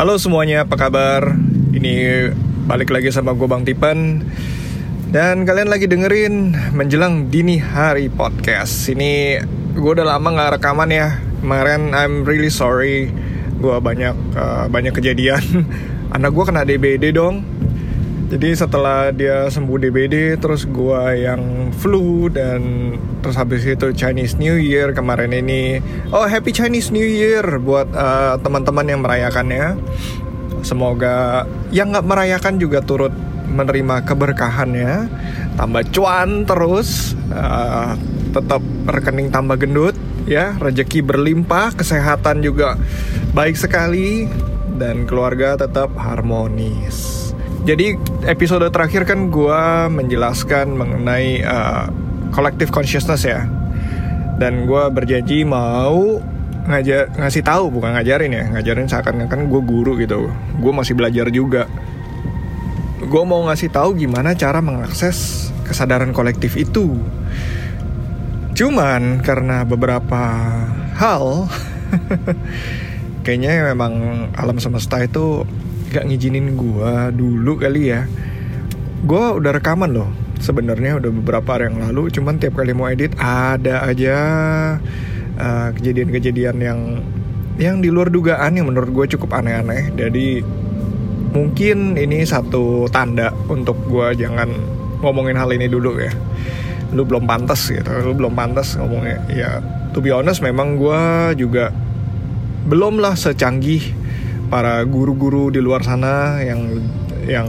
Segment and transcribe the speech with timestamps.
[0.00, 1.36] Halo semuanya, apa kabar?
[1.76, 2.32] Ini
[2.64, 4.24] balik lagi sama gue Bang Tipen
[5.12, 8.88] Dan kalian lagi dengerin Menjelang Dini Hari Podcast.
[8.88, 9.44] Ini
[9.76, 11.20] gue udah lama gak rekaman ya.
[11.44, 13.12] Kemarin I'm really sorry.
[13.60, 15.68] Gue banyak uh, banyak kejadian.
[16.16, 17.44] Anak gue kena DBD dong
[18.30, 22.94] jadi setelah dia sembuh DBD terus gue yang flu dan
[23.26, 25.82] terus habis itu Chinese New Year kemarin ini.
[26.14, 29.74] Oh Happy Chinese New Year buat uh, teman-teman yang merayakannya.
[30.62, 31.42] Semoga
[31.74, 33.10] yang nggak merayakan juga turut
[33.50, 35.10] menerima keberkahannya.
[35.58, 37.98] Tambah cuan terus uh,
[38.30, 39.98] tetap rekening tambah gendut
[40.30, 40.54] ya.
[40.54, 42.78] Rezeki berlimpah kesehatan juga
[43.34, 44.30] baik sekali
[44.78, 47.19] dan keluarga tetap harmonis
[47.60, 51.92] jadi episode terakhir kan gue menjelaskan mengenai uh,
[52.32, 53.44] collective consciousness ya.
[54.40, 56.24] Dan gue berjanji mau
[56.64, 60.32] ngajar ngasih tahu bukan ngajarin ya ngajarin seakan kan gue guru gitu.
[60.56, 61.68] Gue masih belajar juga.
[63.04, 66.96] Gue mau ngasih tahu gimana cara mengakses kesadaran kolektif itu.
[68.56, 70.20] Cuman karena beberapa
[70.96, 71.48] hal
[73.24, 73.92] kayaknya memang
[74.36, 75.44] alam semesta itu
[75.90, 78.06] gak ngizinin gue dulu kali ya.
[79.02, 80.10] Gue udah rekaman loh
[80.40, 84.16] sebenarnya udah beberapa hari yang lalu cuman tiap kali mau edit ada aja
[85.36, 86.80] uh, kejadian-kejadian uh, yang
[87.60, 89.92] yang di luar dugaan yang menurut gue cukup aneh-aneh.
[89.92, 90.40] Jadi
[91.36, 94.48] mungkin ini satu tanda untuk gue jangan
[95.04, 96.12] ngomongin hal ini dulu ya.
[96.96, 99.20] Lu belum pantas gitu lu belum pantas ngomongnya.
[99.28, 99.60] Ya
[99.92, 101.02] to be honest memang gue
[101.36, 101.68] juga
[102.64, 103.99] belum lah secanggih
[104.50, 106.82] para guru-guru di luar sana yang
[107.24, 107.48] yang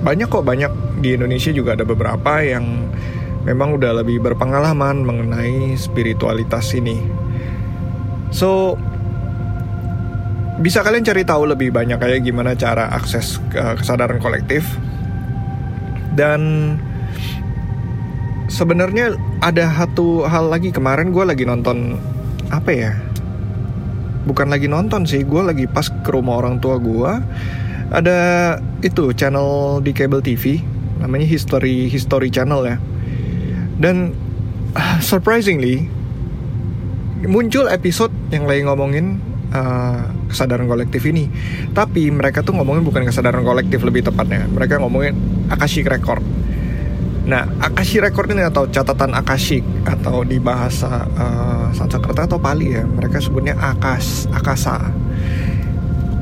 [0.00, 0.72] banyak kok banyak
[1.04, 2.88] di Indonesia juga ada beberapa yang
[3.44, 6.96] memang udah lebih berpengalaman mengenai spiritualitas ini.
[8.32, 8.80] So
[10.60, 14.64] bisa kalian cari tahu lebih banyak kayak gimana cara akses kesadaran kolektif
[16.16, 16.76] dan
[18.52, 21.96] sebenarnya ada satu hal lagi kemarin gue lagi nonton
[22.52, 22.92] apa ya
[24.30, 27.12] bukan lagi nonton sih gue lagi pas ke rumah orang tua gue
[27.90, 28.18] ada
[28.86, 30.62] itu channel di cable TV
[31.02, 32.76] namanya History History Channel ya.
[33.80, 34.14] Dan
[34.76, 35.88] uh, surprisingly
[37.26, 39.18] muncul episode yang lagi ngomongin
[39.50, 41.26] uh, kesadaran kolektif ini.
[41.74, 44.46] Tapi mereka tuh ngomongin bukan kesadaran kolektif lebih tepatnya.
[44.46, 45.16] Mereka ngomongin
[45.50, 46.22] Akashic Record
[47.30, 52.82] Nah, Akashi Record ini atau catatan Akashic atau di bahasa uh, Sanskerta atau Pali ya,
[52.82, 54.90] mereka sebutnya Akas, Akasa.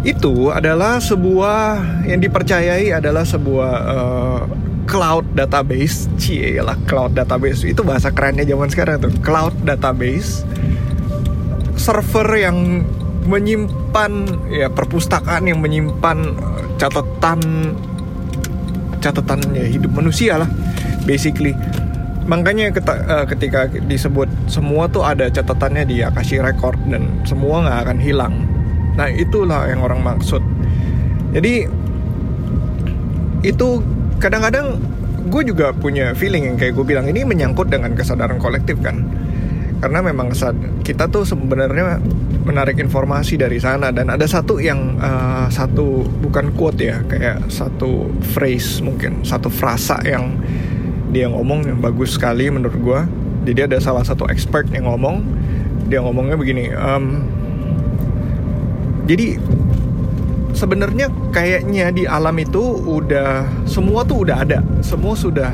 [0.04, 4.40] Itu adalah sebuah yang dipercayai adalah sebuah uh,
[4.84, 7.64] cloud database, cie lah cloud database.
[7.64, 10.44] Itu bahasa kerennya zaman sekarang tuh, cloud database.
[11.80, 12.84] Server yang
[13.24, 14.12] menyimpan
[14.52, 17.40] ya perpustakaan yang menyimpan uh, catatan
[19.00, 20.50] catatan ya hidup manusia lah
[21.08, 21.56] basically.
[22.28, 27.98] Makanya eh, ketika disebut semua tuh ada catatannya di Akashi Record dan semua nggak akan
[28.04, 28.34] hilang.
[29.00, 30.44] Nah itulah yang orang maksud.
[31.32, 31.64] Jadi
[33.40, 33.68] itu
[34.20, 34.76] kadang-kadang
[35.28, 39.08] gue juga punya feeling yang kayak gue bilang ini menyangkut dengan kesadaran kolektif kan.
[39.78, 40.34] Karena memang
[40.82, 42.02] kita tuh sebenarnya
[42.42, 48.08] menarik informasi dari sana dan ada satu yang uh, satu bukan quote ya kayak satu
[48.34, 50.32] phrase mungkin satu frasa yang
[51.08, 53.00] dia ngomong yang bagus sekali menurut gue
[53.48, 55.24] jadi ada salah satu expert yang ngomong.
[55.88, 57.24] Dia ngomongnya begini um,
[59.08, 59.40] jadi
[60.52, 64.60] sebenarnya kayaknya di alam itu udah semua tuh udah ada.
[64.84, 65.48] Semua sudah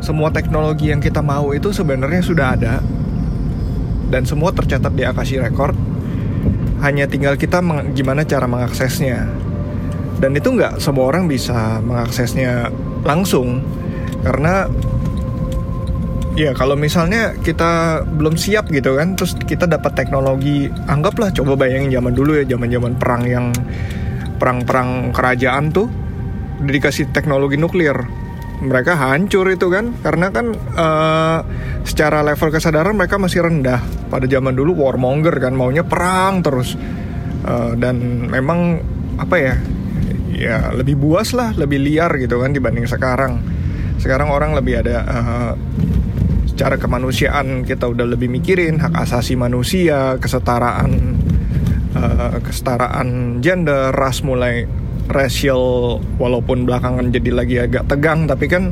[0.00, 2.74] semua teknologi yang kita mau itu sebenarnya sudah ada.
[4.08, 5.76] Dan semua tercatat di Akashi Record
[6.80, 7.60] hanya tinggal kita
[7.92, 9.28] gimana cara mengaksesnya.
[10.16, 12.72] Dan itu nggak semua orang bisa mengaksesnya
[13.04, 13.60] langsung
[14.26, 14.66] karena
[16.36, 21.96] ya kalau misalnya kita belum siap gitu kan terus kita dapat teknologi anggaplah coba bayangin
[21.96, 23.46] zaman dulu ya zaman zaman perang yang
[24.36, 25.88] perang-perang kerajaan tuh
[26.60, 27.96] dikasih teknologi nuklir.
[28.56, 31.44] Mereka hancur itu kan karena kan uh,
[31.84, 33.84] secara level kesadaran mereka masih rendah.
[34.08, 36.72] Pada zaman dulu warmonger kan maunya perang terus.
[37.44, 38.80] Uh, dan memang
[39.20, 39.54] apa ya
[40.32, 43.40] ya lebih buas lah lebih liar gitu kan dibanding sekarang
[44.06, 45.52] sekarang orang lebih ada uh,
[46.46, 51.18] secara kemanusiaan kita udah lebih mikirin hak asasi manusia kesetaraan
[51.98, 54.62] uh, kesetaraan gender ras mulai
[55.10, 58.70] racial walaupun belakangan jadi lagi agak tegang tapi kan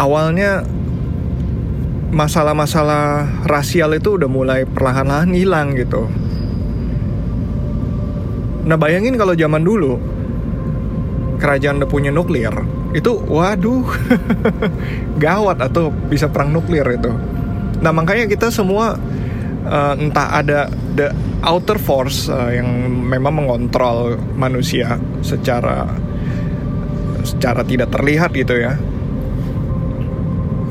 [0.00, 0.64] awalnya
[2.08, 6.08] masalah-masalah rasial itu udah mulai perlahan-lahan hilang gitu.
[8.64, 10.00] Nah bayangin kalau zaman dulu
[11.40, 12.52] kerajaan udah punya nuklir,
[12.92, 13.88] itu waduh
[15.24, 17.10] gawat atau bisa perang nuklir itu.
[17.80, 19.00] Nah makanya kita semua
[19.64, 21.08] uh, entah ada the
[21.40, 22.68] outer force uh, yang
[23.08, 25.88] memang mengontrol manusia secara
[27.24, 28.76] secara tidak terlihat gitu ya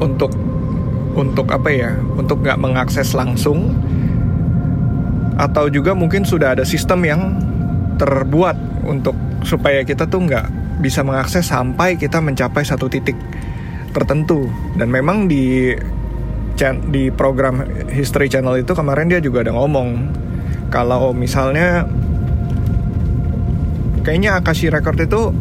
[0.01, 0.33] untuk
[1.13, 3.73] untuk apa ya untuk nggak mengakses langsung
[5.39, 7.21] atau juga mungkin sudah ada sistem yang
[7.95, 10.47] terbuat untuk supaya kita tuh nggak
[10.79, 13.15] bisa mengakses sampai kita mencapai satu titik
[13.91, 14.47] tertentu.
[14.79, 15.75] Dan memang di
[16.91, 20.11] di program History Channel itu kemarin dia juga ada ngomong
[20.67, 21.87] kalau misalnya
[24.03, 25.31] kayaknya Akashi Record itu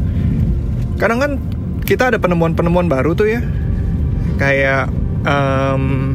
[0.94, 1.32] kadang kan
[1.82, 3.42] kita ada penemuan-penemuan baru tuh ya.
[4.38, 4.94] Kayak
[5.26, 6.14] um,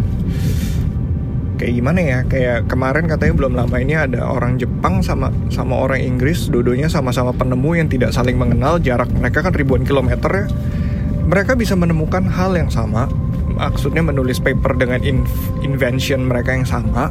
[1.63, 2.19] kayak gimana ya?
[2.27, 7.31] Kayak kemarin katanya belum lama ini ada orang Jepang sama sama orang Inggris dua-duanya sama-sama
[7.31, 10.45] penemu yang tidak saling mengenal jarak mereka kan ribuan kilometer ya.
[11.23, 13.07] Mereka bisa menemukan hal yang sama
[13.55, 15.23] maksudnya menulis paper dengan in
[15.63, 17.07] invention mereka yang sama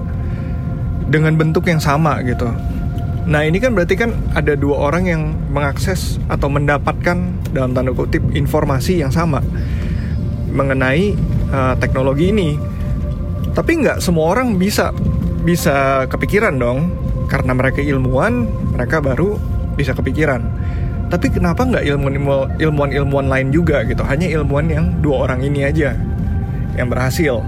[1.08, 2.52] dengan bentuk yang sama gitu.
[3.24, 7.16] Nah ini kan berarti kan ada dua orang yang mengakses atau mendapatkan
[7.56, 9.40] dalam tanda kutip informasi yang sama
[10.52, 11.16] mengenai
[11.48, 12.60] uh, teknologi ini
[13.52, 14.92] tapi nggak semua orang bisa
[15.44, 16.92] bisa kepikiran dong.
[17.28, 18.44] Karena mereka ilmuwan
[18.76, 19.40] mereka baru
[19.72, 20.44] bisa kepikiran.
[21.08, 21.84] Tapi kenapa nggak
[22.60, 24.04] ilmuwan ilmuwan lain juga gitu?
[24.04, 25.96] Hanya ilmuwan yang dua orang ini aja
[26.76, 27.40] yang berhasil.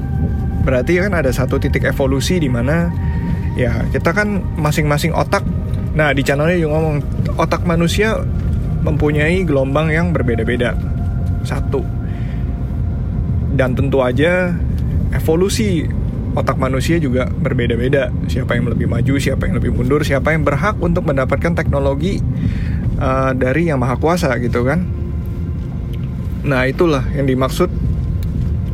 [0.64, 2.88] Berarti kan ada satu titik evolusi di mana
[3.56, 5.44] ya kita kan masing-masing otak.
[5.92, 6.96] Nah di channelnya juga ngomong
[7.36, 8.20] otak manusia
[8.84, 10.76] mempunyai gelombang yang berbeda-beda.
[11.44, 11.84] Satu.
[13.54, 14.50] Dan tentu aja
[15.14, 15.86] evolusi
[16.34, 18.10] otak manusia juga berbeda-beda.
[18.26, 22.18] Siapa yang lebih maju, siapa yang lebih mundur, siapa yang berhak untuk mendapatkan teknologi
[22.98, 24.82] uh, dari yang maha kuasa gitu kan.
[26.44, 27.70] Nah itulah yang dimaksud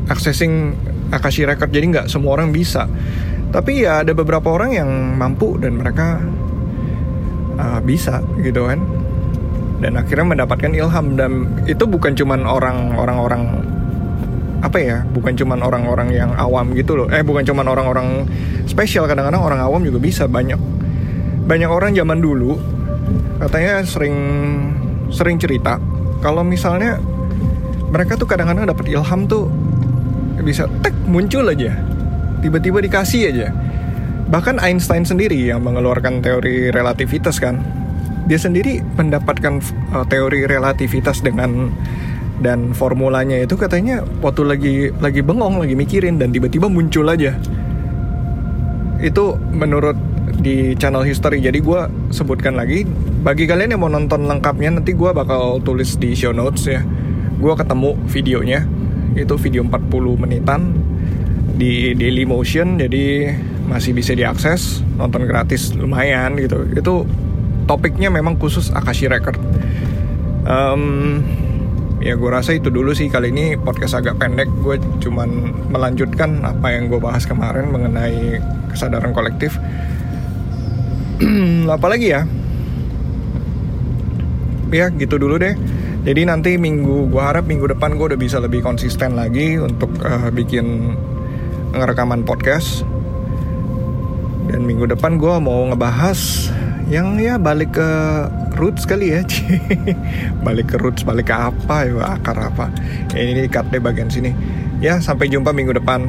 [0.09, 0.75] accessing
[1.13, 1.71] Akashi Record.
[1.71, 2.89] Jadi nggak semua orang bisa.
[3.51, 6.19] Tapi ya ada beberapa orang yang mampu dan mereka
[7.61, 8.81] uh, bisa gitu kan.
[9.81, 13.65] Dan akhirnya mendapatkan ilham dan itu bukan cuman orang-orang
[14.61, 17.07] apa ya bukan cuman orang-orang yang awam gitu loh.
[17.09, 18.29] Eh bukan cuman orang-orang
[18.69, 20.29] spesial kadang-kadang orang awam juga bisa.
[20.29, 20.61] Banyak
[21.49, 22.61] banyak orang zaman dulu
[23.41, 24.17] katanya sering
[25.11, 25.81] sering cerita
[26.21, 27.01] kalau misalnya
[27.91, 29.49] mereka tuh kadang-kadang dapat ilham tuh
[30.45, 31.75] bisa tek muncul aja.
[32.41, 33.49] Tiba-tiba dikasih aja.
[34.31, 37.61] Bahkan Einstein sendiri yang mengeluarkan teori relativitas kan
[38.31, 39.59] dia sendiri mendapatkan
[39.91, 41.75] uh, teori relativitas dengan
[42.41, 47.37] dan formulanya itu katanya waktu lagi lagi bengong lagi mikirin dan tiba-tiba muncul aja.
[49.01, 49.97] Itu menurut
[50.41, 51.45] di channel history.
[51.45, 52.89] Jadi gue sebutkan lagi
[53.21, 56.81] bagi kalian yang mau nonton lengkapnya nanti gue bakal tulis di show notes ya.
[57.37, 58.61] Gue ketemu videonya.
[59.17, 60.73] Itu video 40 menitan
[61.61, 62.81] di Daily Motion.
[62.81, 63.29] Jadi
[63.69, 66.65] masih bisa diakses nonton gratis lumayan gitu.
[66.73, 67.05] Itu
[67.69, 69.37] topiknya memang khusus Akashi Record.
[70.49, 71.21] Um,
[72.01, 73.13] ya gue rasa itu dulu sih.
[73.13, 74.49] Kali ini podcast agak pendek.
[74.65, 78.41] Gue cuman melanjutkan apa yang gue bahas kemarin mengenai
[78.73, 79.61] kesadaran kolektif.
[81.77, 82.25] Apalagi ya?
[84.73, 85.55] Ya gitu dulu deh.
[86.01, 90.33] Jadi nanti minggu gue harap minggu depan gue udah bisa lebih konsisten lagi untuk uh,
[90.33, 90.97] bikin
[91.77, 92.89] ngerekaman podcast.
[94.49, 96.51] Dan minggu depan gue mau ngebahas
[96.91, 97.91] yang ya balik ke
[98.61, 99.25] roots kali ya
[100.47, 102.69] balik ke roots balik ke apa ya akar apa?
[103.17, 104.37] Ini deh bagian sini.
[104.85, 106.07] Ya sampai jumpa minggu depan.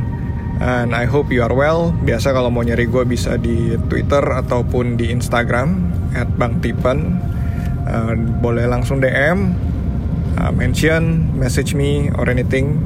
[0.61, 1.89] And I hope you are well.
[2.05, 7.17] Biasa kalau mau nyari gue bisa di Twitter ataupun di Instagram at Bang Tipen.
[7.81, 9.57] Uh, boleh langsung DM
[10.37, 12.77] uh, mention message me or anything.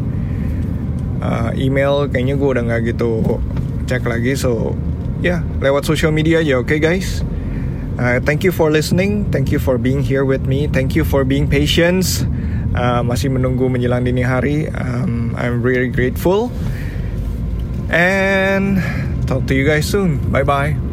[1.19, 3.41] Uh, email kayaknya gue udah nggak gitu
[3.91, 4.39] cek lagi.
[4.39, 4.71] So
[5.25, 7.25] ya yeah, lewat social media aja oke okay, guys
[7.95, 9.31] Uh, thank you for listening.
[9.31, 10.67] Thank you for being here with me.
[10.67, 12.03] Thank you for being patient.
[12.75, 14.67] Uh, masih menunggu menjelang dini hari.
[14.67, 16.51] Um, I'm really grateful.
[17.87, 18.83] And
[19.25, 20.19] talk to you guys soon.
[20.27, 20.84] Bye bye.